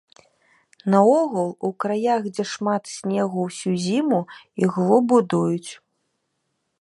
Наогул 0.93 1.51
у 1.69 1.69
краях, 1.85 2.25
дзе 2.37 2.45
шмат 2.53 2.83
снегу 2.95 3.45
ўсю 3.49 3.71
зіму, 3.85 4.21
іглу 4.65 4.97
будуюць. 5.13 5.71